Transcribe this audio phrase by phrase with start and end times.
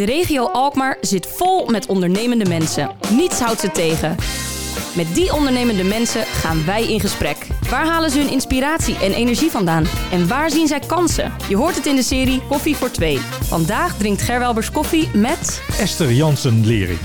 [0.00, 2.90] De regio Alkmaar zit vol met ondernemende mensen.
[3.16, 4.16] Niets houdt ze tegen.
[4.96, 7.46] Met die ondernemende mensen gaan wij in gesprek.
[7.70, 9.84] Waar halen ze hun inspiratie en energie vandaan?
[10.12, 11.32] En waar zien zij kansen?
[11.48, 13.18] Je hoort het in de serie Koffie voor Twee.
[13.42, 15.62] Vandaag drinkt Gerwelbers koffie met...
[15.78, 16.98] Esther Jansen-Lering.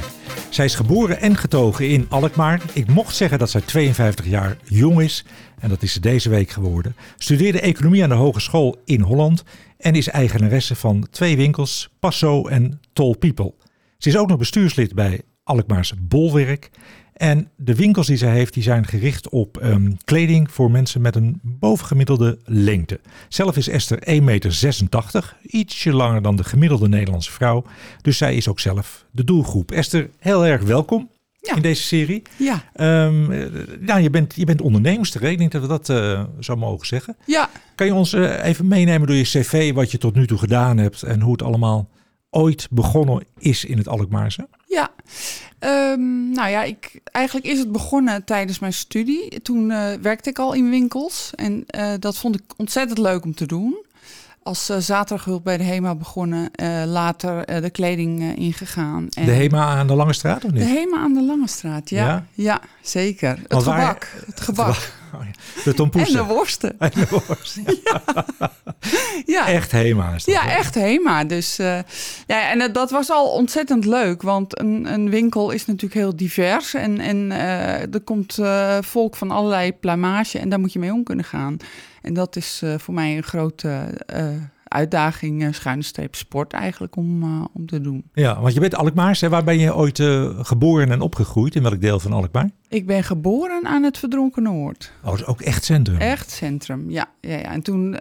[0.50, 2.62] Zij is geboren en getogen in Alkmaar.
[2.74, 5.26] Ik mocht zeggen dat zij 52 jaar jong is.
[5.60, 6.96] En dat is ze deze week geworden.
[7.18, 9.44] Studeerde economie aan de Hogeschool in Holland.
[9.86, 13.54] En is eigenaresse van twee winkels, Passo en Tall People.
[13.98, 16.70] Ze is ook nog bestuurslid bij Alkmaars Bolwerk.
[17.14, 21.16] En de winkels die zij heeft, die zijn gericht op ehm, kleding voor mensen met
[21.16, 23.00] een bovengemiddelde lengte.
[23.30, 27.64] Zelf is Esther 1,86 meter, ietsje langer dan de gemiddelde Nederlandse vrouw.
[28.02, 29.72] Dus zij is ook zelf de doelgroep.
[29.72, 31.10] Esther, heel erg welkom
[31.56, 32.22] in deze serie.
[32.36, 32.64] Ja.
[33.06, 33.28] Um,
[33.80, 37.18] nou, je bent, je bent onderneemster, ik denk dat we dat uh, zo mogen zeggen.
[37.26, 37.50] Ja.
[37.76, 40.78] Kan je ons uh, even meenemen door je cv, wat je tot nu toe gedaan
[40.78, 41.90] hebt en hoe het allemaal
[42.30, 44.48] ooit begonnen is in het Alkmaarse?
[44.68, 44.92] Ja,
[45.60, 49.42] um, nou ja, ik, eigenlijk is het begonnen tijdens mijn studie.
[49.42, 51.66] Toen uh, werkte ik al in winkels en
[52.00, 53.84] dat vond ik ontzettend leuk om te doen.
[54.48, 56.52] Als uh, zaterdaghulp bij de HEMA begonnen,
[56.86, 59.08] later de kleding ingegaan.
[59.10, 60.62] En de HEMA aan de Lange Straat of niet?
[60.62, 62.06] De HEMA aan de Lange Straat, ja.
[62.06, 63.40] Ja, ja zeker.
[63.48, 64.92] Het gebak, waar, het gebak.
[65.20, 65.64] Oh ja.
[65.64, 66.20] De tompoesen.
[66.20, 66.80] En de worsten.
[66.80, 67.64] En de worsten.
[67.84, 68.02] ja.
[69.26, 69.48] ja.
[69.48, 71.24] Echt HEMA is dat Ja, echt HEMA.
[71.24, 71.80] Dus uh,
[72.28, 74.22] ja, en dat was al ontzettend leuk.
[74.22, 76.74] Want een, een winkel is natuurlijk heel divers.
[76.74, 80.40] En, en uh, er komt uh, volk van allerlei plamage.
[80.40, 81.58] En daar moet je mee om kunnen gaan.
[82.02, 83.88] En dat is voor mij een grote
[84.76, 88.04] uitdaging, uh, schuine streep sport eigenlijk om, uh, om te doen.
[88.14, 89.22] Ja, want je bent Alkmaars.
[89.22, 89.30] Hè?
[89.30, 91.56] Waar ben je ooit uh, geboren en opgegroeid?
[91.56, 92.50] In welk deel van Alkmaar?
[92.70, 94.92] Ik ben geboren aan het Verdronken Noord.
[95.04, 95.98] Oh, dat is ook echt centrum?
[95.98, 97.06] Echt centrum, ja.
[97.22, 97.52] ja, ja.
[97.52, 97.96] En toen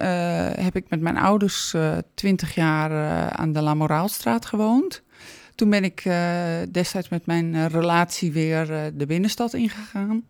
[0.61, 1.75] heb ik met mijn ouders
[2.15, 2.91] twintig jaar
[3.31, 5.03] aan de La Moraalstraat gewoond.
[5.55, 6.03] Toen ben ik
[6.71, 10.23] destijds met mijn relatie weer de binnenstad ingegaan.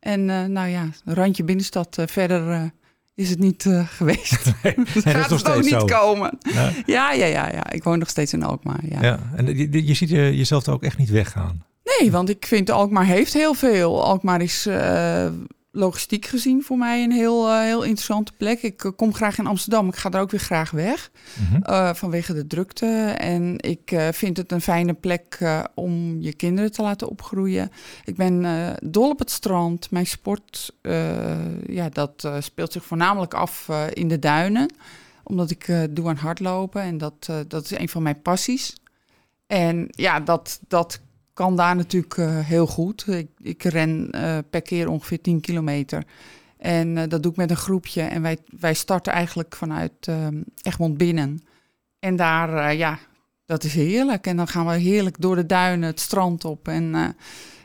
[0.00, 2.72] En nou ja, randje binnenstad verder
[3.20, 4.44] is het niet uh, geweest.
[4.62, 5.84] Nee, dus gaat het ook niet zo.
[5.84, 6.38] komen.
[6.40, 6.70] Ja.
[6.86, 7.12] ja.
[7.12, 8.80] Ja, ja, ja, Ik woon nog steeds in Alkmaar.
[8.88, 9.02] Ja.
[9.02, 9.18] ja.
[9.36, 11.64] En je, je ziet je, jezelf er ook echt niet weggaan.
[11.98, 14.04] Nee, want ik vind Alkmaar heeft heel veel.
[14.04, 15.26] Alkmaar is uh,
[15.72, 18.62] logistiek gezien voor mij een heel, uh, heel interessante plek.
[18.62, 19.88] Ik uh, kom graag in Amsterdam.
[19.88, 21.10] Ik ga er ook weer graag weg
[21.40, 21.62] mm-hmm.
[21.66, 23.14] uh, vanwege de drukte.
[23.18, 25.38] En ik vind het een fijne plek
[25.74, 27.70] om je kinderen te laten opgroeien.
[28.04, 28.44] Ik ben
[28.82, 29.90] dol op het strand.
[29.90, 30.76] Mijn sport
[31.66, 34.74] ja, dat, speelt zich voornamelijk af in de duinen.
[35.22, 38.74] Omdat ik doe aan hardlopen en dat, dat is een van mijn passies.
[39.46, 41.00] En ja, dat, dat
[41.40, 43.06] kan daar natuurlijk uh, heel goed.
[43.08, 46.04] Ik, ik ren uh, per keer ongeveer 10 kilometer.
[46.58, 48.02] En uh, dat doe ik met een groepje.
[48.02, 50.08] En wij, wij starten eigenlijk vanuit
[50.62, 51.42] Egmond binnen.
[51.98, 52.98] En daar, ja,
[53.46, 54.26] dat is heerlijk.
[54.26, 56.68] En dan gaan we heerlijk door de duinen het strand op.
[56.68, 57.16] En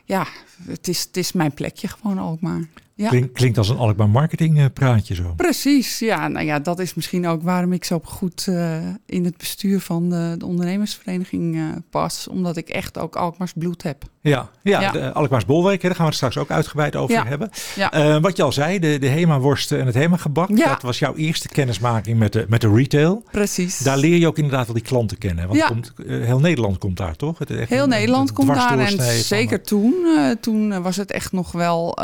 [0.04, 0.26] ja,
[0.62, 2.68] het is, het is mijn plekje gewoon ook maar.
[2.98, 3.08] Ja.
[3.08, 5.32] Klink, klinkt als een Alkmaar marketing uh, praatje zo.
[5.36, 6.28] Precies, ja.
[6.28, 8.76] Nou ja, dat is misschien ook waarom ik zo goed uh,
[9.06, 12.28] in het bestuur van de, de ondernemersvereniging uh, pas.
[12.28, 14.04] Omdat ik echt ook Alkmaars bloed heb.
[14.20, 14.90] Ja, ja, ja.
[14.90, 17.26] De Alkmaars Bolwerk, daar gaan we het straks ook uitgebreid over ja.
[17.26, 17.50] hebben.
[17.76, 18.20] Ja.
[18.20, 20.56] wat je al zei, de, de Hema-worsten en het Hema-gebak.
[20.56, 23.24] Dat was jouw eerste kennismaking met de, met de retail.
[23.30, 23.78] Precies.
[23.78, 25.48] Daar leer je ook inderdaad wel die klanten kennen.
[25.48, 27.38] Want komt, heel Nederland komt daar, toch?
[27.38, 29.94] Het, echt heel een, Nederland komt daar en zeker toen.
[30.40, 32.02] toen was het echt nog wel,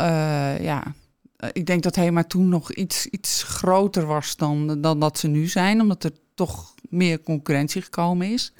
[0.61, 0.82] ja
[1.51, 5.47] ik denk dat Hema toen nog iets, iets groter was dan, dan dat ze nu
[5.47, 8.53] zijn, omdat er toch meer concurrentie gekomen is.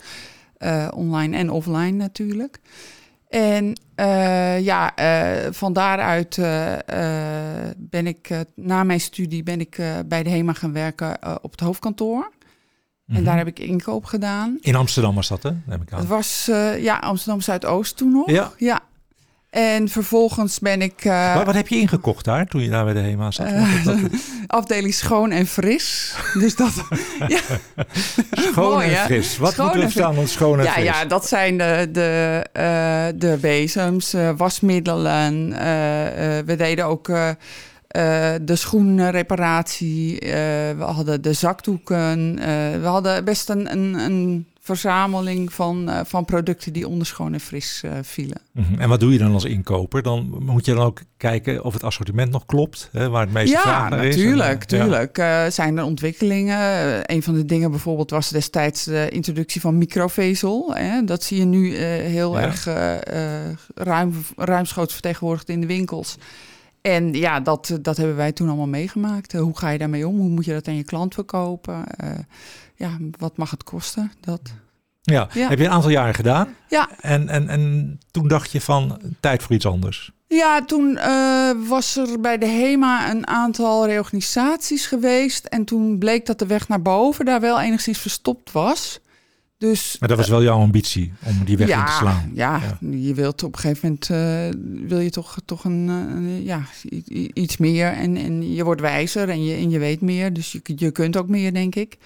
[0.59, 2.59] Uh, online en offline natuurlijk.
[3.29, 6.35] En uh, ja, uh, van daaruit
[7.77, 12.17] ben ik na mijn studie ben ik bij de HEMA gaan werken op het hoofdkantoor.
[12.17, 12.29] Mm
[13.05, 13.15] -hmm.
[13.15, 14.57] En daar heb ik inkoop gedaan.
[14.61, 15.51] In Amsterdam was dat, hè?
[15.65, 15.99] Neem ik aan.
[15.99, 16.45] Het was
[16.77, 18.29] ja, Amsterdam Zuidoost toen nog.
[18.29, 18.51] Ja.
[18.57, 18.81] ja.
[19.53, 21.05] En vervolgens ben ik...
[21.05, 23.47] Uh, wat, wat, heb je ingekocht daar toen je daar bij de HEMA zat?
[23.47, 23.97] Uh, dat...
[24.47, 26.15] afdeling schoon en fris.
[26.33, 26.73] Dus dat...
[27.27, 27.39] ja.
[28.31, 29.37] Schoon Mooi, en fris.
[29.37, 30.83] Wat schoon moeten we staan om schoon en ja, fris?
[30.83, 35.49] Ja, dat zijn de, de, uh, de bezems, wasmiddelen.
[36.45, 37.07] we deden ook...
[38.41, 40.17] de schoenreparatie,
[40.77, 42.35] we hadden de zakdoeken.
[42.81, 47.39] we hadden best een, een, een verzameling van, uh, van producten die onder schoon en
[47.39, 48.41] fris uh, vielen.
[48.51, 48.79] Mm-hmm.
[48.79, 50.01] En wat doe je dan als inkoper?
[50.01, 53.55] Dan moet je dan ook kijken of het assortiment nog klopt, hè, waar het meeste
[53.55, 54.15] ja, vraag naar is.
[54.15, 55.17] Natuurlijk, en, natuurlijk.
[55.17, 55.49] Ja.
[55.49, 56.61] Zijn er ontwikkelingen?
[57.11, 60.75] een van de dingen bijvoorbeeld was destijds de introductie van microvezel.
[60.75, 61.03] Hè.
[61.03, 62.41] Dat zie je nu heel ja.
[62.41, 62.67] erg
[63.75, 66.17] ruim, ruimschoots vertegenwoordigd in de winkels.
[66.83, 69.33] En ja, dat, dat hebben wij toen allemaal meegemaakt.
[69.33, 70.17] hoe ga je daarmee om?
[70.17, 71.83] Hoe moet je dat aan je klant verkopen?
[72.75, 74.11] ja, wat mag het kosten?
[74.19, 74.41] Dat.
[75.01, 75.27] Ja.
[75.33, 75.49] Ja.
[75.49, 76.55] heb je een aantal jaren gedaan.
[76.69, 76.89] Ja.
[76.99, 80.11] En, en, en toen dacht je van, tijd voor iets anders.
[80.27, 85.45] Ja, toen eh, was er bij de HEMA een aantal reorganisaties geweest.
[85.45, 88.99] En toen bleek dat de weg naar boven daar wel enigszins verstopt was.
[89.69, 92.31] Dus Maar dat was wel jouw ambitie, om die weg in te slaan.
[92.33, 92.77] Ja, Ja.
[92.89, 96.61] je wilt op een gegeven moment eh, wil je toch, toch een, eh, ja,
[97.33, 97.87] iets meer.
[97.87, 100.33] En, en je wordt wijzer en je, en je weet meer.
[100.33, 101.97] Dus je, je kunt ook meer, denk ik.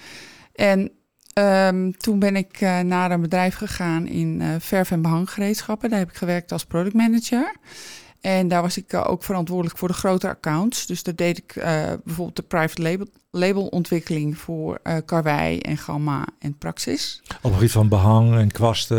[0.55, 0.91] En
[1.33, 5.89] ehm, toen ben ik eh, naar een bedrijf gegaan in verf- en behanggereedschappen.
[5.89, 7.55] Daar heb ik gewerkt als productmanager.
[8.21, 10.85] En daar was ik ook verantwoordelijk voor de grote accounts.
[10.85, 11.53] Dus daar deed ik
[12.03, 13.07] bijvoorbeeld de private label,
[13.37, 17.21] labelontwikkeling voor eh Karwei en Gamma en Praxis.
[17.27, 18.97] Op het gebied van behang en kwasten.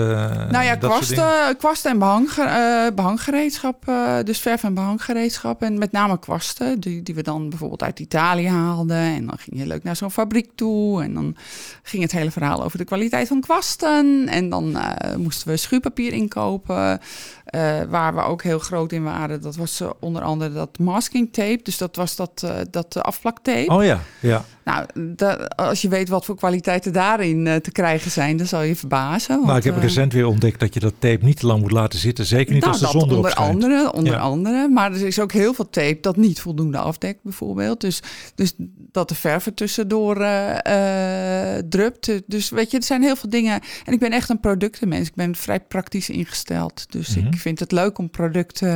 [0.50, 0.74] Nou ja,
[1.16, 3.88] kwasten, kwasten en behang, eh, behanggereedschap.
[3.88, 5.62] eh, dus verf- en behanggereedschap.
[5.62, 8.96] En met name kwasten, die, die we dan bijvoorbeeld uit Italië haalden.
[8.96, 11.02] En dan ging je leuk naar zo'n fabriek toe.
[11.02, 11.36] En dan
[11.82, 14.28] ging het hele verhaal over de kwaliteit van kwasten.
[14.28, 17.00] En dan eh, moesten we schuurpapier inkopen.
[17.48, 19.42] eh, waar we ook heel groot in waren.
[19.42, 21.60] Dat was eh, onder andere dat masking tape.
[21.62, 23.72] Dus dat was dat, eh, dat eh, afplaktape.
[23.72, 24.27] Oh ja, ja.
[24.64, 24.86] Nou,
[25.16, 28.76] da- als je weet wat voor kwaliteiten daarin eh, te krijgen zijn, dan zal je
[28.76, 29.36] verbazen.
[29.38, 31.60] Maar want, ik heb eh, recent weer ontdekt dat je dat tape niet te lang
[31.60, 32.26] moet laten zitten.
[32.26, 33.52] Zeker niet nou, als de zon erop onder schijnt.
[33.64, 34.18] andere, onder Ja.
[34.18, 34.68] andere.
[34.68, 37.80] Maar er is ook heel veel tape dat niet voldoende afdekt, bijvoorbeeld.
[37.80, 38.00] Dus,
[38.34, 38.52] dus
[38.92, 42.12] dat de verf er tussendoor eh, drupt.
[42.26, 43.60] Dus weet je, er zijn heel veel dingen.
[43.84, 45.08] En ik ben echt een productenmens.
[45.08, 46.86] Ik ben vrij praktisch ingesteld.
[46.92, 47.26] Dus Mhm.
[47.26, 48.68] ik vind het leuk om producten,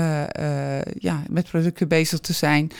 [0.98, 2.70] ja, met producten bezig te zijn.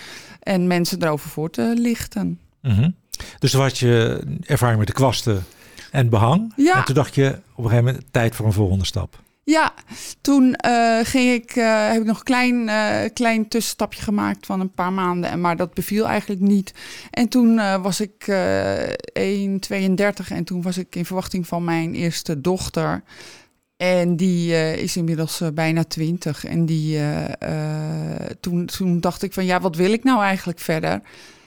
[0.42, 2.38] En mensen erover voor te lichten.
[2.60, 2.90] Mhm.
[3.38, 5.44] Dus toen had je ervaring met de kwasten
[5.90, 6.52] en behang.
[6.56, 6.76] Ja.
[6.76, 9.20] En toen dacht je op een gegeven moment tijd voor een volgende stap.
[9.44, 9.74] Ja,
[10.20, 14.60] toen eh, ging ik, eh, heb ik nog een klein, eh, klein tussenstapje gemaakt van
[14.60, 15.30] een paar maanden.
[15.30, 16.74] En, maar dat beviel eigenlijk niet.
[17.10, 22.40] En toen was ik eh 1,32 en toen was ik in verwachting van mijn eerste
[22.40, 23.02] dochter.
[23.76, 26.44] En die eh, is inmiddels eh, bijna 20.
[26.44, 31.00] En die, eh, toen, toen dacht ik van ja, wat wil ik nou eigenlijk verder?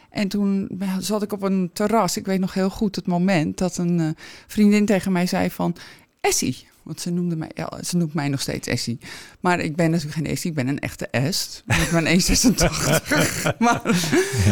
[0.10, 2.18] En toen zat ik op een terras.
[2.18, 4.16] Ik weet nog heel goed het moment dat een
[4.48, 5.76] vriendin tegen mij zei van...
[6.22, 9.00] Essie, want ze noemde mij, ja, ze noemt mij nog steeds Essie.
[9.40, 11.64] Maar ik ben natuurlijk geen Essie, ik ben een echte Est.
[11.68, 13.58] Ik ben 1,86.
[13.66, 13.82] maar,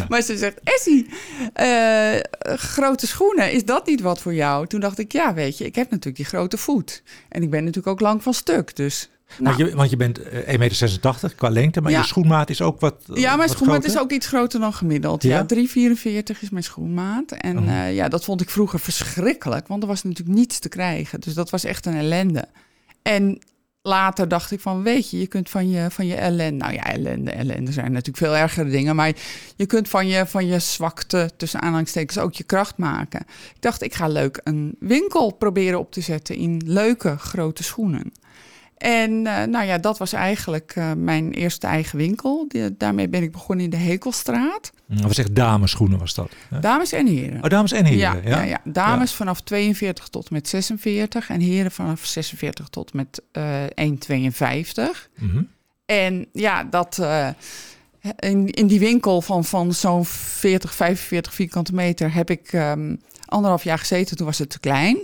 [0.09, 1.09] maar ze zegt, Essie,
[1.53, 4.67] eh, grote schoenen, is dat niet wat voor jou?
[4.67, 7.03] Toen dacht ik, ja, weet je, ik heb natuurlijk die grote voet.
[7.29, 9.09] En ik ben natuurlijk ook lang van stuk, dus...
[9.39, 11.99] Want, Nou, je, want je bent eh, 1,86 meter qua lengte, maar Ja.
[11.99, 13.95] je schoenmaat is ook wat ja, mijn wat schoenmaat groter?
[13.95, 15.23] is ook iets groter dan gemiddeld.
[15.23, 15.37] Ja?
[15.37, 17.31] Ja, 3,44 is mijn schoenmaat.
[17.31, 17.69] En Oh.
[17.69, 21.19] eh, ja, dat vond ik vroeger verschrikkelijk, want er was natuurlijk niets te krijgen.
[21.21, 22.45] Dus dat was echt een ellende.
[23.01, 23.39] En
[23.81, 26.57] later dacht ik van, weet je, je kunt van je, van je ellende...
[26.57, 28.95] Nou ja, ellende, ellende zijn natuurlijk veel ergere dingen.
[28.95, 29.11] Maar
[29.55, 33.19] je kunt van je, van je zwakte, tussen aanhalingstekens, ook je kracht maken.
[33.55, 38.11] Ik dacht, ik ga leuk een winkel proberen op te zetten in leuke grote schoenen.
[38.83, 42.45] En eh, nou ja, dat was eigenlijk eh, mijn eerste eigen winkel.
[42.47, 44.71] Die- daarmee ben ik begonnen in de Hekelstraat.
[44.87, 46.31] Dat was echt dameschoenen was dat.
[46.49, 46.59] hè?
[46.59, 47.43] Dames en heren.
[47.43, 47.99] Oh, dames en heren.
[47.99, 48.61] ja, Ja, ja, ja.
[48.71, 55.09] Dames vanaf 42 tot met 46 en heren vanaf 46 tot met eh 1,52.
[55.19, 55.43] Mhm.
[55.85, 57.27] En ja, dat eh,
[58.19, 62.95] in, in die winkel van, van zo'n 40, 45 vierkante meter heb ik ehm,
[63.25, 64.17] anderhalf jaar gezeten.
[64.17, 64.97] Toen was het te klein.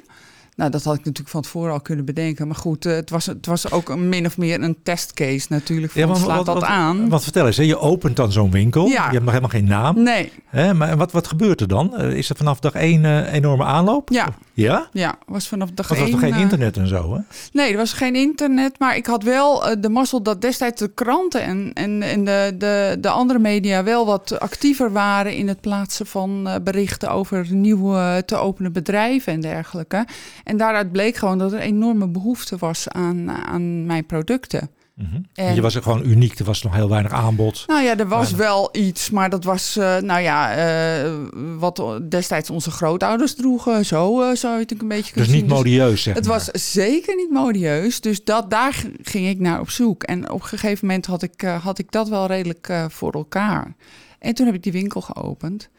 [0.59, 2.47] Nou, dat had ik natuurlijk van tevoren al kunnen bedenken.
[2.47, 5.91] Maar goed, eh, het, was, het was ook een, min of meer een testcase natuurlijk.
[5.91, 7.09] Van, Ja, maar slaat wat- dat wat- aan?
[7.09, 8.85] Want vertel eens, hè, je opent dan zo'n winkel.
[8.85, 8.93] Ja.
[8.93, 10.03] Je hebt nog helemaal geen naam.
[10.03, 10.73] Nee, Hè?
[10.73, 11.95] Maar wat, wat gebeurt er dan?
[11.97, 14.09] Eh, Is er vanaf dag één eh, enorme aanloop?
[14.09, 14.27] Ja.
[14.61, 14.89] Ja?
[14.91, 17.19] ja, was vanaf dag er was één, nog geen eh, internet en zo, hè?
[17.51, 20.93] Nee, er was geen internet, maar ik had wel eh, de mazzel dat destijds de
[20.93, 25.61] kranten en, en, en de, de, de andere media wel wat actiever waren in het
[25.61, 30.07] plaatsen van eh, berichten over nieuwe te openen bedrijven en dergelijke.
[30.43, 34.69] En daaruit bleek gewoon dat er enorme behoefte was aan, aan mijn producten.
[35.01, 35.21] Mhm.
[35.33, 36.39] En- Je was er gewoon uniek.
[36.39, 37.63] Er was nog heel weinig aanbod.
[37.67, 38.47] Nou ja, er was Weinig.
[38.47, 41.11] wel iets, maar dat was, eh, nou ja, eh,
[41.57, 43.85] wat destijds onze grootouders droegen.
[43.85, 45.47] Zo eh, zou je het een beetje Dus kunnen niet zien.
[45.49, 46.33] Dus- modieus, zeg Het maar.
[46.51, 50.03] was zeker niet modieus, dus dat, daar ging ik naar op zoek.
[50.03, 53.75] En op een gegeven moment had ik, had ik dat wel redelijk voor elkaar.
[54.19, 55.69] En toen heb ik die winkel geopend.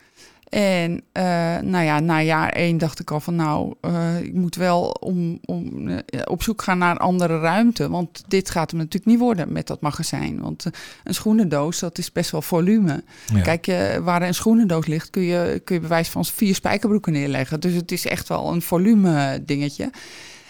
[0.51, 1.25] En eh,
[1.63, 5.39] nou ja, na jaar één dacht ik al van nou, eh, ik moet wel om,
[5.45, 7.89] om, eh, op zoek gaan naar andere ruimte.
[7.89, 10.41] Want dit gaat hem natuurlijk niet worden met dat magazijn.
[10.41, 10.65] Want
[11.05, 13.05] een schoenendoos, dat is best wel volume.
[13.35, 13.41] Ja.
[13.41, 13.67] Kijk,
[14.03, 17.61] waar een schoenendoos ligt, kun je, kun je bij wijze van vier spijkerbroeken neerleggen.
[17.61, 19.91] Dus het is echt wel een volume dingetje.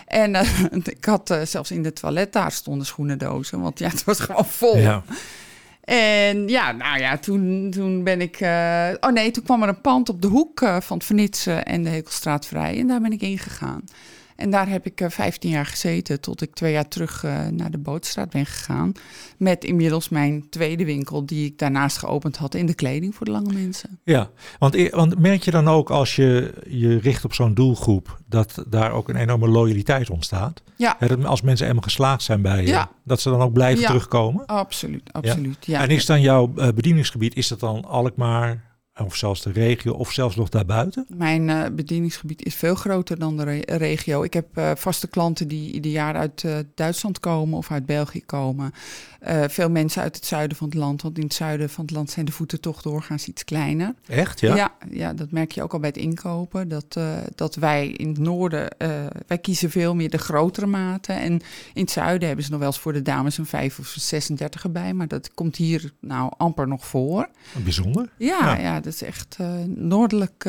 [0.07, 0.35] En
[0.97, 4.76] ik had zelfs in de toilet daar stonden schoenendozen, want ja, het was gewoon vol.
[4.76, 5.02] Ja.
[5.91, 8.41] En ja, nou ja, toen, toen ben ik...
[8.41, 11.65] eh, oh nee, toen kwam er een pand op de hoek eh, van het Vernitsen
[11.65, 12.79] en de Hekelstraat vrij.
[12.79, 13.85] En daar ben ik ingegaan.
[14.41, 17.71] En daar heb ik uh, 15 jaar gezeten tot ik twee jaar terug uh, naar
[17.71, 18.93] de Bootstraat ben gegaan.
[19.37, 23.33] Met inmiddels mijn tweede winkel die ik daarnaast geopend had in de kleding voor de
[23.33, 23.99] lange mensen.
[24.05, 28.65] Ja, want, want merk je dan ook als je je richt op zo'n doelgroep dat
[28.69, 30.63] daar ook een enorme loyaliteit ontstaat?
[30.77, 30.97] Ja.
[30.99, 32.91] dat als mensen eenmaal geslaagd zijn bij je, ja.
[33.05, 33.87] dat ze dan ook blijven ja.
[33.87, 34.47] terugkomen?
[34.47, 35.67] Absoluut, absoluut.
[35.67, 35.83] Ja.
[35.83, 40.13] En is dan jouw uh, bedieningsgebied, is dat dan Alkmaar, of zelfs de regio, of
[40.13, 41.07] zelfs nog daarbuiten?
[41.09, 44.23] Mijn uh, bedieningsgebied is veel groter dan de re regio.
[44.23, 48.25] Ik heb uh, vaste klanten die ieder jaar uit uh, Duitsland komen of uit België
[48.25, 48.73] komen.
[49.49, 52.11] Veel mensen uit het zuiden van het land, want in het zuiden van het land
[52.11, 53.95] zijn de voeten toch doorgaans iets kleiner.
[54.07, 54.57] Echt, ja?
[54.57, 56.69] Ja, ja dat merk je ook al bij het inkopen.
[56.69, 56.99] Dat,
[57.35, 58.69] dat wij in het noorden,
[59.27, 61.17] wij kiezen veel meer de grotere maten.
[61.17, 61.33] En
[61.75, 64.62] in het zuiden hebben ze nog wel eens voor de dames een 5 of 36
[64.62, 64.95] erbij.
[64.95, 67.29] Maar dat komt hier nou amper nog voor.
[67.65, 68.09] Bijzonder.
[68.17, 68.59] Ja, ja.
[68.59, 70.45] ja dat is echt noordelijk.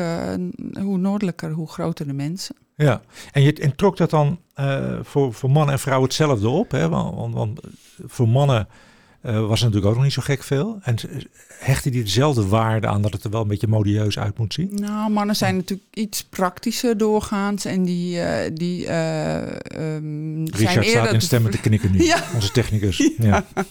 [0.80, 2.56] Hoe noordelijker, hoe groter de mensen.
[2.76, 3.02] Ja,
[3.32, 6.70] en, je, en trok dat dan uh, voor, voor mannen en vrouwen hetzelfde op?
[6.70, 6.88] Hè?
[6.88, 7.60] Want, want, want
[8.06, 8.68] voor mannen
[9.22, 10.78] was er natuurlijk ook nog niet zo gek veel.
[10.82, 10.96] En
[11.58, 14.70] hechten die dezelfde waarde aan dat het er wel een beetje modieus uit moet zien?
[14.74, 17.64] Nou, mannen zijn natuurlijk iets praktischer doorgaans.
[17.64, 18.20] En die,
[18.52, 22.24] die um, Richard zijn staat in stemmen te knikken nu, ja.
[22.34, 22.96] onze technicus.
[23.18, 23.44] ja.
[23.54, 23.64] ja.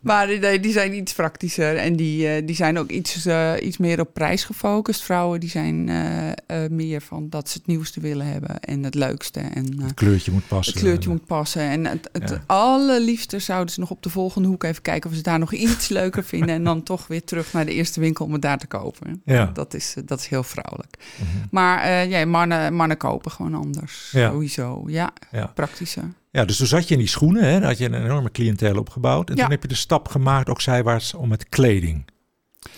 [0.00, 3.76] Maar die, die zijn iets praktischer en die, uh, die zijn ook iets, uh, iets
[3.76, 5.02] meer op prijs gefocust.
[5.02, 9.40] Vrouwen die zijn uh, meer van dat ze het nieuwste willen hebben en het leukste.
[9.40, 10.72] En, het kleurtje moet passen.
[10.72, 11.62] Het kleurtje moet passen.
[11.62, 12.42] En het, het ja.
[12.46, 15.88] allerliefste zouden ze nog op de volgende hoek even kijken of ze daar nog iets
[16.00, 16.54] leuker vinden.
[16.54, 19.22] En dan toch weer terug naar de eerste winkel om het daar te kopen.
[19.24, 19.50] Ja.
[19.54, 20.96] Dat, is, dat is heel vrouwelijk.
[20.98, 21.48] Mm -hmm.
[21.50, 24.10] Maar ja, mannen, mannen kopen gewoon anders.
[24.12, 24.30] Ja.
[24.30, 24.84] Sowieso.
[24.86, 25.12] Ja,
[25.54, 26.04] praktischer.
[26.30, 27.60] Ja, dus toen zat je in die schoenen, hè?
[27.60, 29.30] Daar had je een enorme cliëntele opgebouwd.
[29.30, 29.42] En ja.
[29.42, 32.04] toen heb je de stap gemaakt, ook zijwaarts, om met kleding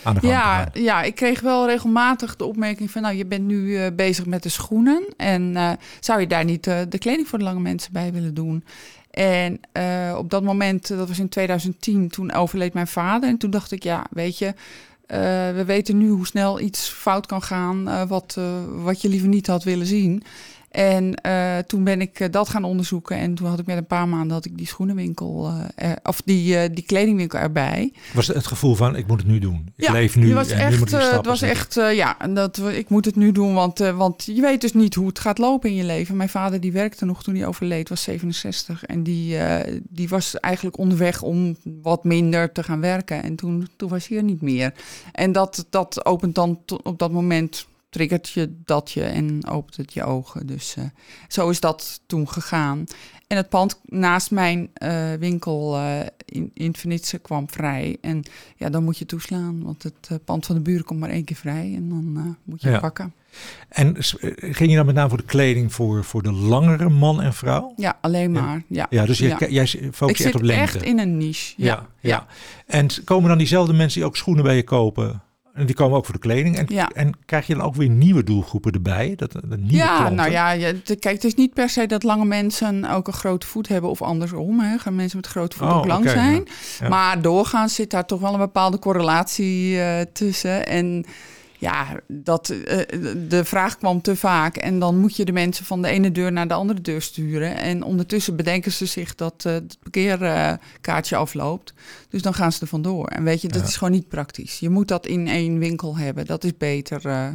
[0.03, 0.83] aan de gang ja, te gaan.
[0.83, 3.03] Ja, ik kreeg wel regelmatig de opmerking van...
[3.03, 5.05] nou, je bent nu uh, bezig met de schoenen...
[5.17, 8.35] en uh, zou je daar niet uh, de kleding voor de lange mensen bij willen
[8.35, 8.65] doen?
[9.11, 9.61] En
[10.17, 13.29] op dat moment, dat was in 2010, toen overleed mijn vader.
[13.29, 14.55] En toen dacht ik, ja, weet je...
[15.55, 18.07] we weten nu hoe snel iets fout kan gaan...
[18.09, 20.23] wat, wat je liever niet had willen zien...
[20.73, 23.17] En uh, toen ben ik uh, dat gaan onderzoeken.
[23.17, 26.23] En toen had ik met een paar maanden had ik die schoenenwinkel, uh, er, of
[26.25, 27.93] die, die kledingwinkel erbij.
[28.13, 29.73] Was het gevoel van, ik moet het nu doen.
[29.77, 32.61] Ik ja, leef nu was en echt, nu moet ik Het was echt, ja, dat,
[32.73, 33.55] ik moet het nu doen.
[33.55, 36.17] Want, want je weet dus niet hoe het gaat lopen in je leven.
[36.17, 38.85] Mijn vader die werkte nog toen hij overleed, was 67.
[38.85, 39.39] En die,
[39.89, 43.23] die was eigenlijk onderweg om wat minder te gaan werken.
[43.23, 44.73] En toen, toen was hij er niet meer.
[45.13, 49.93] En dat, dat opent dan op dat moment triggert je dat je en opent het
[49.93, 50.47] je ogen.
[50.47, 50.85] Dus uh,
[51.29, 52.85] zo is dat toen gegaan.
[53.27, 57.97] En het pand naast mijn uh, winkel uh, in, in Venitse kwam vrij.
[58.01, 58.23] En
[58.57, 61.37] ja, dan moet je toeslaan, want het pand van de buren komt maar één keer
[61.37, 61.73] vrij.
[61.77, 62.81] En dan moet je ja.
[62.81, 63.13] pakken.
[63.69, 63.97] En
[64.37, 67.73] ging je dan met name voor de kleding voor, voor de langere man en vrouw?
[67.77, 68.63] Ja, alleen maar.
[68.69, 69.49] Ja, ja dus je, ja.
[69.49, 70.79] jij focust Ik echt op lengte.
[70.79, 71.55] echt in een niche.
[71.57, 71.67] Ja.
[71.67, 72.27] Ja, ja.
[72.67, 75.23] En komen dan diezelfde mensen die ook schoenen bij je kopen...
[75.55, 76.57] En die komen ook voor de kleding.
[76.57, 76.91] En, ja.
[76.95, 79.15] en krijg je dan ook weer nieuwe doelgroepen erbij?
[79.17, 80.17] Dat, dat nieuwe ja, klanten?
[80.17, 83.47] nou ja, je, kijk, het is niet per se dat lange mensen ook een grote
[83.47, 84.61] voet hebben of andersom.
[84.61, 84.79] Hè.
[84.79, 86.35] Gaan mensen met grote voet oh, ook lang okay, zijn.
[86.35, 86.53] Ja.
[86.81, 86.89] Ja.
[86.89, 90.67] Maar doorgaans zit daar toch wel een bepaalde correlatie uh, tussen.
[90.67, 91.05] En
[91.63, 92.59] ja, dat, uh,
[93.29, 94.57] de vraag kwam te vaak.
[94.57, 97.57] En dan moet je de mensen van de ene deur naar de andere deur sturen.
[97.57, 101.75] En ondertussen bedenken ze zich dat uh, het parkeerkaartje afloopt.
[102.09, 103.07] Dus dan gaan ze er vandoor.
[103.07, 103.67] En weet je, dat Ja.
[103.67, 104.59] is gewoon niet praktisch.
[104.59, 106.27] Je moet dat in één winkel hebben.
[106.27, 107.29] Dat is beter, uh,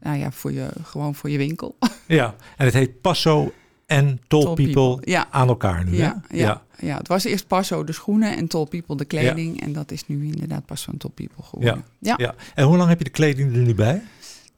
[0.00, 1.76] nou ja, voor je, gewoon voor je winkel.
[2.06, 3.52] ja, en het heet Passo
[3.86, 5.26] en Tall, Tall People, People, ja.
[5.30, 5.96] aan elkaar nu.
[5.96, 6.36] Ja, hè?
[6.36, 6.96] ja, ja.
[6.96, 9.60] het was eerst Passo de schoenen en Tall People de kleding.
[9.60, 11.84] En dat is nu inderdaad Passo en Tall People geworden.
[11.98, 12.14] Ja.
[12.16, 12.34] ja.
[12.54, 14.02] En hoe lang heb je de kleding er nu bij?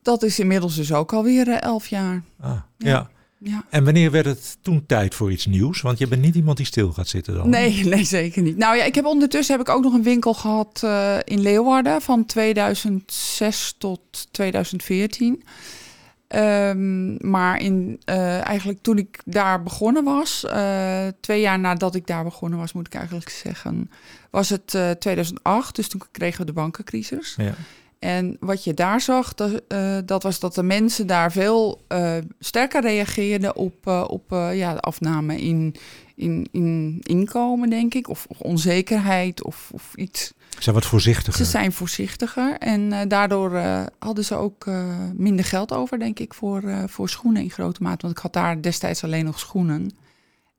[0.02, 2.22] Dat is inmiddels dus ook alweer uh, elf jaar.
[2.40, 2.66] Ah, Ja.
[2.76, 3.08] ja.
[3.40, 3.64] Ja.
[3.70, 5.80] En wanneer werd het toen tijd voor iets nieuws?
[5.80, 7.48] Want je bent niet iemand die stil gaat zitten dan.
[7.48, 8.56] Nee, nee, zeker niet.
[8.56, 12.02] Nou ja, ik heb ondertussen heb ik ook nog een winkel gehad uh, in Leeuwarden
[12.02, 15.42] van 2006 tot 2014.
[16.36, 22.06] Um, maar in, uh, eigenlijk toen ik daar begonnen was, uh, twee jaar nadat ik
[22.06, 23.90] daar begonnen was, moet ik eigenlijk zeggen,
[24.30, 25.76] was het 2008.
[25.76, 27.34] Dus toen kregen we de bankencrisis.
[27.36, 27.54] Ja.
[27.98, 32.16] En wat je daar zag, dat, uh, dat was dat de mensen daar veel uh,
[32.38, 35.74] sterker reageerden op, uh, op ja, de afname in,
[36.14, 38.08] in, in inkomen, denk ik.
[38.08, 40.32] Of, of onzekerheid of, of iets.
[40.58, 41.44] Ze zijn wat voorzichtiger.
[41.44, 42.58] Ze zijn voorzichtiger.
[42.58, 43.60] En daardoor
[43.98, 44.66] hadden ze ook
[45.14, 48.02] minder geld over, denk ik, voor, voor schoenen in grote mate.
[48.02, 49.90] Want ik had daar destijds alleen nog schoenen.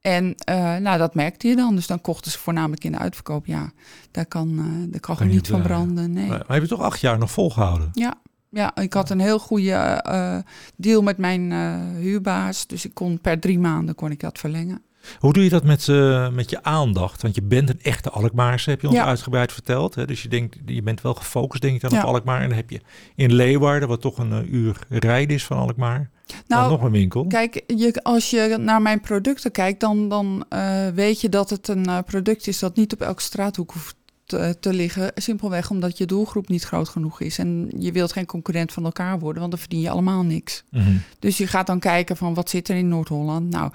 [0.01, 0.35] En
[0.81, 1.75] nou, dat merkte je dan.
[1.75, 3.45] Dus dan kochten ze voornamelijk in de uitverkoop.
[3.45, 3.71] Ja,
[4.11, 4.55] daar kan,
[4.99, 6.13] kan, kan niet van branden.
[6.13, 6.27] Nee.
[6.27, 7.89] Maar heb je toch acht jaar nog volgehouden?
[7.93, 8.15] Ja.
[8.51, 10.37] Ja, ik had een heel goede eh,
[10.75, 12.67] deal met mijn uh, huurbaas.
[12.67, 14.81] Dus ik kon per drie maanden kon ik dat verlengen.
[15.19, 17.21] Hoe doe je dat met, uh, met je aandacht?
[17.21, 19.05] Want je bent een echte Alkmaarse, heb je ons ja.
[19.05, 19.95] uitgebreid verteld.
[19.95, 20.05] Hè?
[20.05, 22.01] Dus je, denkt, je bent wel gefocust, denk ik, dan ja.
[22.01, 22.41] op Alkmaar.
[22.41, 22.81] En dan heb je
[23.15, 26.09] in Leeuwarden, wat toch een uur rijden is van Alkmaar,
[26.47, 27.25] nou, nog een winkel.
[27.27, 31.67] Kijk, je, als je naar mijn producten kijkt, dan, dan uh, weet je dat het
[31.67, 33.95] een product is dat niet op elke straathoek hoeft
[34.29, 35.11] te, te, liggen.
[35.15, 37.37] Simpelweg omdat je doelgroep niet groot genoeg is.
[37.37, 40.63] En je wilt geen concurrent van elkaar worden, want dan verdien je allemaal niks.
[40.69, 41.01] Mm -hmm.
[41.19, 43.49] Dus je gaat dan kijken van wat zit er in Noord-Holland.
[43.49, 43.71] Nou,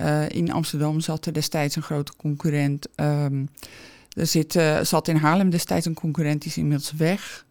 [0.00, 2.88] uh, in Amsterdam zat er destijds een grote concurrent.
[2.96, 3.48] Um,
[4.10, 7.46] er zit, uh, zat in Haarlem destijds een concurrent, die is inmiddels weg.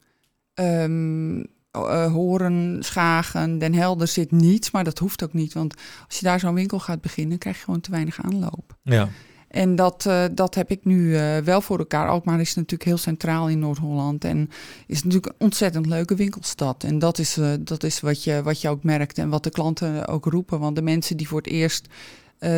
[0.53, 1.37] Um,
[1.77, 5.53] uh, Horen, Schagen, Den Helder zit niets, maar dat hoeft ook niet.
[5.53, 5.75] Want
[6.07, 8.77] als je daar zo'n winkel gaat beginnen, krijg je gewoon te weinig aanloop.
[8.83, 9.09] Ja.
[9.47, 12.09] En dat, uh, dat heb ik nu uh, wel voor elkaar.
[12.09, 14.23] Alkmaar is natuurlijk heel centraal in Noord-Holland.
[14.23, 14.49] En
[14.87, 16.83] is natuurlijk een ontzettend leuke winkelstad.
[16.83, 20.07] En dat is, dat is wat, je, wat je ook merkt en wat de klanten
[20.07, 20.59] ook roepen.
[20.59, 21.87] Want de mensen die voor het eerst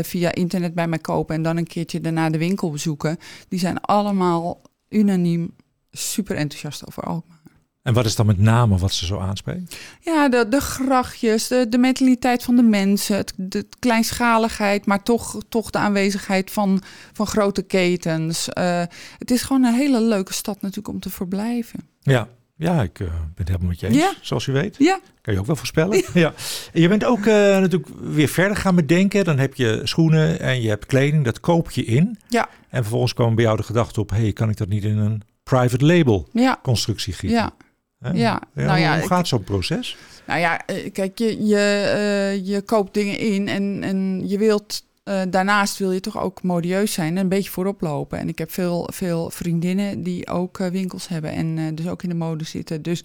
[0.01, 1.35] via internet bij mij kopen...
[1.35, 3.17] en dan een keertje daarna de winkel bezoeken...
[3.47, 5.55] die zijn allemaal unaniem
[5.91, 7.39] super enthousiast over Alkmaar.
[7.81, 9.77] En wat is dan met name wat ze zo aanspreekt?
[10.01, 15.37] Ja, de, de grachtjes, de, de mentaliteit van de mensen, het, de kleinschaligheid, maar toch,
[15.49, 16.81] toch de aanwezigheid van,
[17.13, 18.49] van grote ketens.
[18.57, 18.83] Uh,
[19.17, 21.79] het is gewoon een hele leuke stad natuurlijk om te verblijven.
[21.99, 22.27] Ja,
[22.61, 24.13] ja ik uh, ben het helemaal met je eens, ja.
[24.21, 24.75] zoals u weet.
[24.77, 24.99] Ja.
[25.21, 25.97] Kan je ook wel voorspellen.
[25.97, 26.03] Ja.
[26.13, 26.33] ja.
[26.73, 29.23] En je bent ook uh, natuurlijk weer verder gaan bedenken.
[29.23, 32.17] Dan heb je schoenen en je hebt kleding, dat koop je in.
[32.27, 32.49] Ja.
[32.69, 35.21] En vervolgens komen bij jou de gedachte op, hey, kan ik dat niet in een
[35.43, 36.59] private label ja.
[36.61, 37.37] constructie gieten?
[37.37, 37.53] Ja.
[38.01, 39.97] Ja, ja, nou ja, hoe gaat zo'n proces?
[40.27, 40.61] Nou ja,
[40.93, 41.91] kijk, je, je,
[42.37, 46.43] uh, je koopt dingen in en, en je wilt uh, daarnaast wil je toch ook
[46.43, 48.19] modieus zijn en een beetje voorop lopen.
[48.19, 52.09] En ik heb veel, veel vriendinnen die ook uh, winkels hebben en dus ook in
[52.09, 52.81] de mode zitten.
[52.81, 53.03] Dus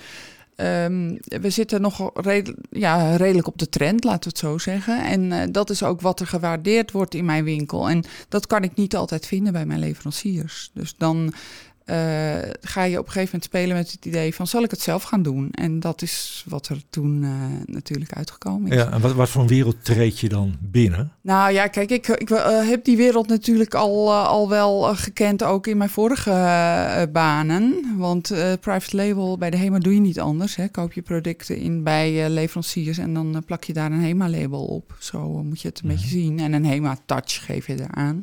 [0.57, 5.05] um, we zitten nog red, ja, redelijk op de trend, laten we het zo zeggen.
[5.05, 7.89] En dat is ook wat er gewaardeerd wordt in mijn winkel.
[7.89, 10.71] En dat kan ik niet altijd vinden bij mijn leveranciers.
[10.75, 11.33] Dus dan
[11.91, 11.97] uh,
[12.61, 15.03] ga je op een gegeven moment spelen met het idee van zal ik het zelf
[15.03, 15.51] gaan doen?
[15.51, 17.31] En dat is wat er toen uh,
[17.65, 18.77] natuurlijk uitgekomen is.
[18.77, 21.13] Ja, en wat, wat voor een wereld treed je dan binnen?
[21.21, 25.67] Nou ja, kijk, ik, ik uh, heb die wereld natuurlijk al, al wel gekend, ook
[25.67, 27.95] in mijn vorige banen.
[27.97, 30.57] Want private label bij de HEMA doe je niet anders.
[30.57, 30.69] Hè.
[30.69, 34.97] Koop je producten in bij leveranciers en dan plak je daar een HEMA-label op.
[34.99, 35.95] Zo moet je het een mm.
[35.95, 36.39] beetje zien.
[36.39, 38.23] En een HEMA-touch geef je eraan.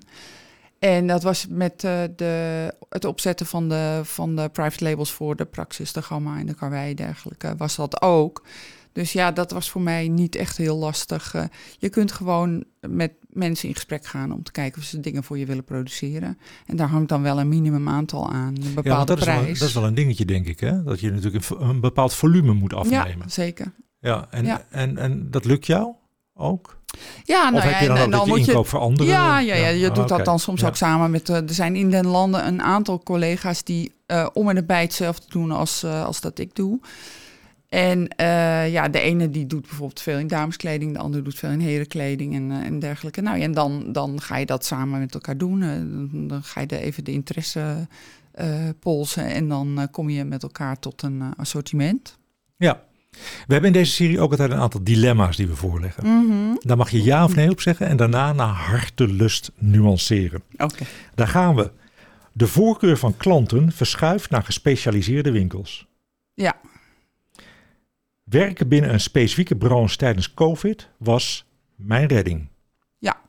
[0.84, 5.36] En dat was met uh, de, het opzetten van de, van de private labels voor
[5.36, 8.44] de Praxis, de Gamma en de Karwei dergelijke, was dat ook.
[8.92, 11.34] Dus ja, dat was voor mij niet echt heel lastig.
[11.36, 11.44] Uh,
[11.78, 15.38] je kunt gewoon met mensen in gesprek gaan om te kijken of ze dingen voor
[15.38, 16.38] je willen produceren.
[16.66, 19.40] En daar hangt dan wel een minimum aantal aan, een bepaalde ja, dat prijs.
[19.40, 20.84] Is wel, dat is wel een dingetje, denk ik, hè?
[20.84, 23.18] Dat je natuurlijk een, een bepaald volume moet afnemen.
[23.20, 23.74] Ja, zeker.
[24.00, 24.66] Ja, en, ja.
[24.70, 25.94] En, en dat lukt jou
[26.36, 26.82] ook?
[27.24, 29.12] Ja, nou of heb ja, je dan en, dan dat je moet inkoop je, veranderen?
[29.14, 30.16] Ja, ja, ja, je Ah, doet oké.
[30.18, 30.68] dat dan soms Ja.
[30.68, 31.30] ook samen met...
[31.30, 35.26] Uh, er zijn in den landen een aantal collega's die uh, om en nabij hetzelfde
[35.30, 36.80] doen als, uh, als dat ik doe.
[37.70, 38.08] En
[38.72, 42.34] ja, de ene die doet bijvoorbeeld veel in dameskleding, de andere doet veel in herenkleding
[42.36, 43.22] en, en dergelijke.
[43.22, 45.60] Nou ja, en dan, dan ga je dat samen met elkaar doen.
[45.60, 47.88] Dan, dan, ga je de, even de interesse
[48.80, 52.18] polsen en dan kom je met elkaar tot een assortiment.
[52.58, 52.82] Ja,
[53.22, 56.08] we hebben in deze serie ook altijd een aantal dilemma's die we voorleggen.
[56.08, 56.60] Mm -hmm.
[56.60, 60.44] Daar mag je ja of nee op zeggen en daarna naar hartelust nuanceren.
[60.54, 60.88] Okay.
[61.16, 61.72] Daar gaan we.
[62.34, 65.88] De voorkeur van klanten verschuift naar gespecialiseerde winkels.
[66.34, 66.56] Ja.
[68.24, 71.46] Werken binnen een specifieke branche tijdens COVID was
[71.76, 72.48] mijn redding.
[72.98, 73.22] Ja.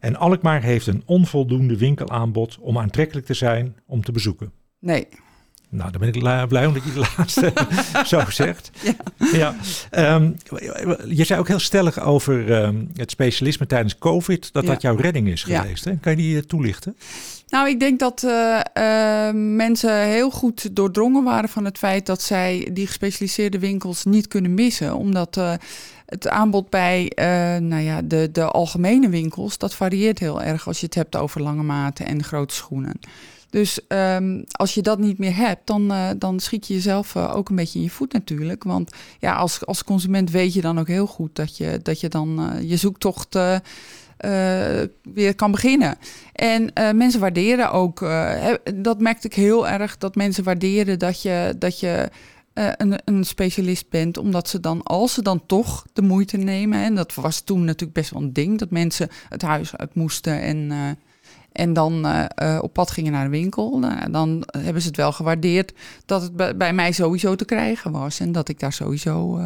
[0.00, 4.52] En Alkmaar heeft een onvoldoende winkelaanbod om aantrekkelijk te zijn om te bezoeken.
[4.78, 5.08] Nee.
[5.72, 7.52] Nou, dan ben ik blij omdat je de laatste
[8.16, 8.70] zo zegt.
[9.32, 9.54] Ja.
[9.90, 10.14] ja.
[10.14, 10.36] Um,
[11.08, 14.70] je zei ook heel stellig over um, het specialisme tijdens COVID, dat Ja.
[14.70, 15.60] dat jouw redding is Ja.
[15.60, 15.84] geweest.
[15.84, 15.96] Hè?
[15.96, 16.96] Kan je die uh, toelichten?
[17.48, 18.60] Nou, ik denk dat eh,
[19.28, 24.28] eh, mensen heel goed doordrongen waren van het feit dat zij die gespecialiseerde winkels niet
[24.28, 24.96] kunnen missen.
[24.96, 25.52] Omdat eh,
[26.06, 27.26] het aanbod bij eh,
[27.60, 31.42] nou ja, de, de algemene winkels, dat varieert heel erg als je het hebt over
[31.42, 32.98] lange maten en grote schoenen.
[33.52, 37.36] Dus ehm, als je dat niet meer hebt, dan, eh, dan schiet je jezelf eh,
[37.36, 38.64] ook een beetje in je voet natuurlijk.
[38.64, 42.08] Want ja, als, als consument weet je dan ook heel goed dat je, dat je
[42.08, 43.38] dan eh, je zoektocht
[45.02, 45.98] weer kan beginnen.
[46.32, 48.00] En mensen waarderen ook,
[48.74, 52.10] dat merkte ik heel erg, dat mensen waarderen dat je, dat je
[52.52, 54.18] een, een specialist bent.
[54.18, 57.92] Omdat ze dan, als ze dan toch de moeite nemen, en dat was toen natuurlijk
[57.92, 60.70] best wel een ding, dat mensen het huis uit moesten en...
[61.52, 62.06] eh, En dan
[62.60, 63.78] op pad gingen naar de winkel.
[63.78, 65.72] Nou, dan hebben ze het wel gewaardeerd
[66.06, 68.20] dat het bij, mij sowieso te krijgen was.
[68.20, 69.40] En dat ik daar sowieso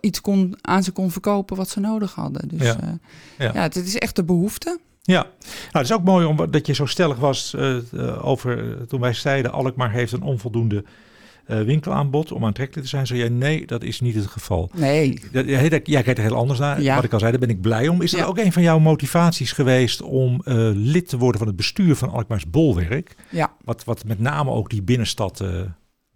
[0.00, 2.48] iets kon, aan ze kon verkopen wat ze nodig hadden.
[2.48, 2.98] Dus ja,
[3.38, 3.50] ja.
[3.54, 4.78] ja het is echt de behoefte.
[5.02, 5.32] Ja, nou,
[5.70, 7.56] het is ook mooi omdat je zo stellig was
[8.20, 10.84] over toen wij zeiden Alkmaar heeft een onvoldoende
[11.48, 13.06] uh, winkelaanbod om aantrekkelijk te zijn?
[13.06, 14.70] Zou jij nee, dat is niet het geval.
[14.74, 15.20] Nee.
[15.32, 16.82] Jij, jij kijkt er heel anders naar.
[16.82, 16.94] Ja.
[16.94, 18.02] Wat ik al zei, daar ben ik blij om.
[18.02, 21.56] Is dat ook een van jouw motivaties geweest om uh, lid te worden van het
[21.56, 23.16] bestuur van Alkmaars Bolwerk?
[23.30, 23.52] Ja.
[23.64, 25.60] Wat, wat met name ook die binnenstad uh,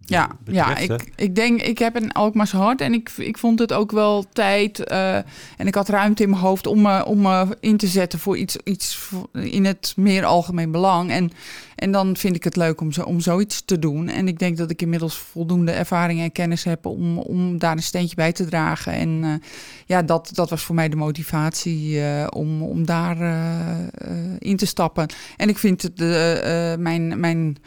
[0.05, 3.73] ja, ja ik, ik denk, ik heb een Alkmaars hart en ik, ik vond het
[3.73, 4.91] ook wel tijd.
[4.91, 5.15] Uh,
[5.57, 8.37] en ik had ruimte in mijn hoofd om, uh, om uh, in te zetten voor
[8.37, 11.11] iets, iets in het meer algemeen belang.
[11.11, 11.31] En,
[11.75, 14.09] en dan vind ik het leuk om, zo, om zoiets te doen.
[14.09, 17.83] En ik denk dat ik inmiddels voldoende ervaring en kennis heb om, om daar een
[17.83, 18.93] steentje bij te dragen.
[18.93, 19.41] En
[19.85, 23.17] ja, dat, dat was voor mij de motivatie om, om daar
[24.39, 25.07] in te stappen.
[25.37, 25.97] En ik vind het,
[26.79, 27.19] mijn.
[27.19, 27.57] mijn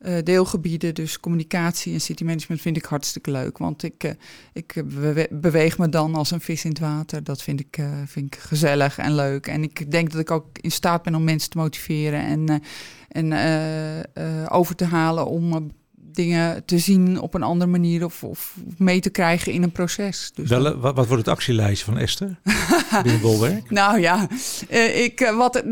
[0.00, 3.58] uh, deelgebieden, dus communicatie en city management, vind ik hartstikke leuk.
[3.58, 4.10] Want ik, uh,
[4.52, 4.82] ik
[5.30, 7.24] beweeg me dan als een vis in het water.
[7.24, 9.46] Dat vind ik, vind ik gezellig en leuk.
[9.46, 12.62] En ik denk dat ik ook in staat ben om mensen te motiveren en,
[13.08, 15.70] en over te halen om
[16.16, 20.30] dingen te zien op een andere manier of, of mee te krijgen in een proces.
[20.34, 22.38] Dus Wel, wat, wat, wordt het actielijstje van Esther
[23.02, 23.70] binnen Bolwerk?
[23.70, 24.28] nou ja,
[24.68, 25.62] eh, ik, eh, wat,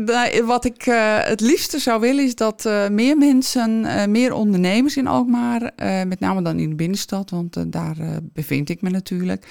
[0.45, 0.83] wat ik
[1.21, 5.71] het liefste zou willen is dat meer mensen, meer ondernemers in Alkmaar,
[6.07, 9.47] met name dan in de binnenstad, want daar bevind ik me natuurlijk,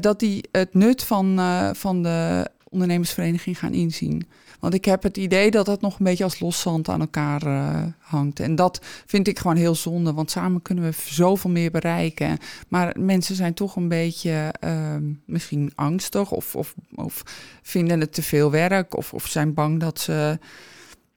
[0.00, 1.40] dat die het nut van,
[1.72, 4.26] van de ondernemersvereniging gaan inzien.
[4.60, 7.82] Want ik heb het idee dat dat nog een beetje als loszand aan elkaar uh,
[7.98, 8.40] hangt.
[8.40, 12.38] En dat vind ik gewoon heel zonde, want samen kunnen we zoveel meer bereiken.
[12.68, 17.22] Maar mensen zijn toch een beetje uh, misschien angstig of, of, of
[17.62, 20.38] vinden het te veel werk of, of zijn bang dat ze.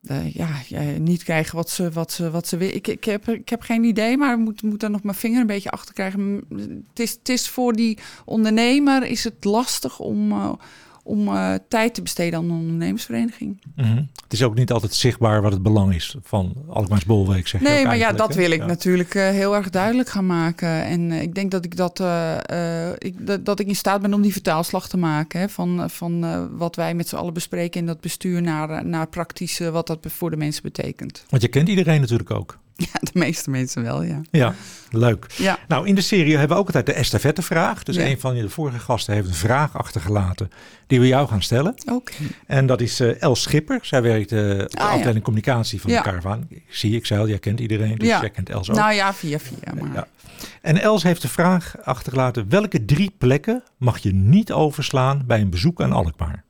[0.01, 0.49] Uh, ja,
[0.97, 2.73] niet krijgen wat ze, wat ze, wat ze.
[2.73, 5.47] Ik, ik, heb, ik heb geen idee, maar moet, moet daar nog mijn vinger een
[5.47, 6.43] beetje achter krijgen.
[6.89, 10.51] Het is, het is voor die ondernemer is het lastig om, uh,
[11.03, 13.61] om uh, tijd te besteden aan een ondernemersvereniging.
[13.75, 14.09] Mm -hmm.
[14.23, 17.85] Het is ook niet altijd zichtbaar wat het belang is van Alkmaars Bolweek, zeg Nee,
[17.85, 20.83] maar ja, dat wil ik natuurlijk uh, heel erg duidelijk gaan maken.
[20.83, 21.99] En uh, ik denk dat ik, dat,
[22.97, 25.39] ik, dat, dat, ik in staat ben om die vertaalslag te maken.
[25.39, 29.59] Hè, van van wat wij met z'n allen bespreken in dat bestuur naar, naar praktisch
[29.59, 31.25] wat dat voor de mensen betekent.
[31.29, 32.59] Want je kent iedereen natuurlijk ook.
[32.91, 34.21] Ja, de meeste mensen wel, ja.
[34.31, 34.53] Ja,
[34.89, 35.25] leuk.
[35.35, 35.59] Ja.
[35.67, 37.83] Nou, in de serie hebben we ook altijd de estafettevraag.
[37.83, 40.49] Dus een van de vorige gasten heeft een vraag achtergelaten
[40.87, 41.75] die we jou gaan stellen.
[41.91, 42.13] Oké.
[42.47, 43.79] En dat is uh, Els Schipper.
[43.81, 46.47] Zij werkt uh, op de ah, afdeling communicatie van de Caravan.
[46.67, 48.75] Zie ik zei, jij kent iedereen, dus jij kent Els ook.
[48.75, 49.73] Nou ja, via via.
[49.79, 50.07] Maar...
[50.61, 52.49] En Els heeft de vraag achtergelaten.
[52.49, 56.43] Welke drie plekken mag je niet overslaan bij een bezoek aan Alkmaar?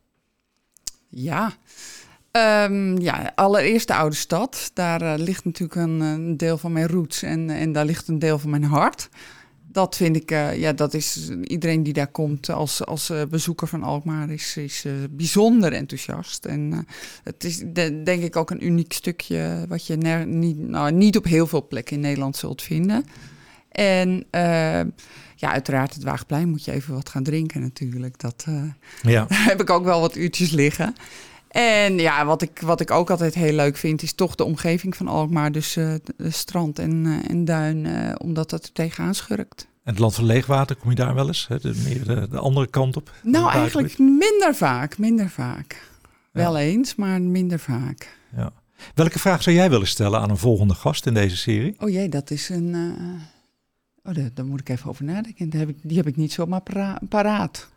[1.10, 1.54] Ja,
[2.40, 4.72] Um, ja, allereerst de oude stad.
[4.74, 8.20] Daar uh, ligt natuurlijk een, een, deel van mijn roots en, en daar ligt een
[8.20, 9.10] deel van mijn hart.
[9.72, 13.68] Dat vind ik, uh, ja, dat is iedereen die daar komt als, als uh, bezoeker
[13.68, 16.46] van Alkmaar is, is bijzonder enthousiast.
[16.46, 16.88] En
[17.24, 21.18] het is de, denk ik ook een uniek stukje wat je ner, niet, nou, niet
[21.18, 23.06] op heel veel plekken in Nederland zult vinden.
[23.72, 24.26] En
[25.36, 28.20] ja, uiteraard het Waagplein moet je even wat gaan drinken natuurlijk.
[28.20, 28.46] Dat,
[29.02, 29.26] ja.
[29.26, 30.96] Daar heb ik ook wel wat uurtjes liggen.
[31.50, 34.96] En ja, wat ik, wat ik ook altijd heel leuk vind, is toch de omgeving
[34.96, 35.52] van Alkmaar.
[35.52, 39.68] Dus uh, de strand en, uh, en duin, uh, omdat dat er tegenaan schurkt.
[39.84, 41.48] En het land van leegwater, kom je daar wel eens?
[41.48, 41.60] Hè?
[41.60, 43.12] De, meer de, de andere kant op?
[43.24, 45.90] Nou, eigenlijk minder vaak, minder vaak.
[46.34, 46.42] Ja.
[46.42, 48.18] Wel eens, maar minder vaak.
[48.36, 48.52] Ja.
[48.94, 51.76] Welke vraag zou jij willen stellen aan een volgende gast in deze serie?
[51.80, 52.76] Oh jee, dat is een...
[54.04, 55.50] Oh, daar, daar, moet ik even over nadenken.
[55.50, 57.70] Die heb ik, die heb ik niet zomaar para paraat.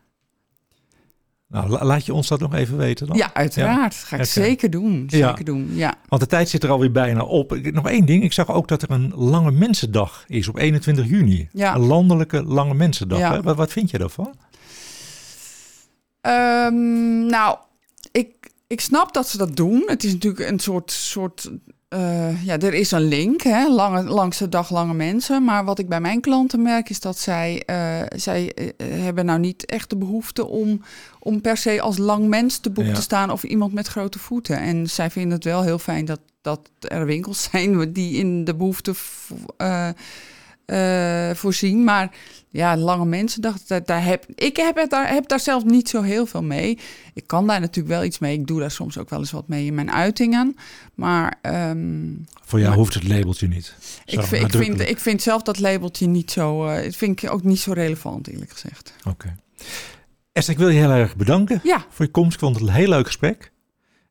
[1.53, 3.17] Nou, laat je ons dat nog even weten dan?
[3.17, 3.95] Ja, uiteraard.
[3.95, 5.05] Ga ik zeker doen.
[5.09, 5.45] Zeker ja.
[5.45, 5.95] doen, ja.
[6.09, 7.59] Want de tijd zit er alweer bijna op.
[7.73, 8.23] Nog één ding.
[8.23, 11.49] Ik zag ook dat er een lange mensendag is op 21 juni.
[11.53, 11.75] Ja.
[11.75, 13.19] Een landelijke lange mensendag.
[13.19, 13.43] Ja.
[13.43, 14.35] Wat, wat vind je daarvan?
[16.21, 17.59] Um, nou,
[18.13, 19.83] ik, ik snap dat ze dat doen.
[19.87, 21.51] Het is natuurlijk een soort, soort
[21.95, 25.45] uh, ja, er is een link, hè, lange, langste dag lange mensen.
[25.45, 28.69] Maar wat ik bij mijn klanten merk is dat zij, uh, zij uh,
[29.03, 30.83] hebben nou niet echt de behoefte om,
[31.19, 34.59] om per se als lang mens te boek te staan of iemand met grote voeten.
[34.59, 38.55] En zij vinden het wel heel fijn dat, dat er winkels zijn die in de
[38.55, 38.95] behoefte
[41.35, 41.85] voorzien.
[41.85, 42.11] Maar
[42.53, 46.03] ja, lange mensen dachten, daar heb, ik heb, het, daar, heb daar zelf niet zo
[46.03, 46.79] heel veel mee.
[47.15, 48.39] Ik kan daar natuurlijk wel iets mee.
[48.39, 50.57] Ik doe daar soms ook wel eens wat mee in mijn uitingen.
[50.95, 51.39] Maar.
[51.43, 53.75] Um, Voor jou hoeft het labeltje niet.
[54.05, 56.69] ik, vind, ik, vind, ik vind zelf dat labeltje niet zo.
[56.69, 58.93] Uh, vind ik ook niet zo relevant, eerlijk gezegd.
[58.99, 59.09] Oké.
[59.09, 59.37] Okay.
[60.33, 61.85] Esther, ik wil je heel erg bedanken ja.
[61.91, 62.35] voor je komst.
[62.35, 63.52] Ik vond het een heel leuk gesprek.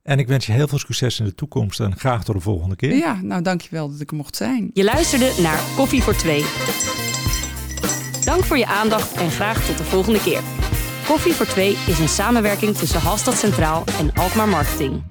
[0.04, 2.76] En ik wens je heel veel succes in de toekomst en graag tot de volgende
[2.76, 2.96] keer.
[2.96, 4.70] Ja, nou dankjewel dat ik er mocht zijn.
[4.74, 6.46] Je luisterde naar Koffie voor Twee.
[8.24, 10.42] Dank voor je aandacht en graag tot de volgende keer.
[11.08, 15.00] Koffie voor Twee is een samenwerking tussen Halstad Centraal en Alkmaar Marketing.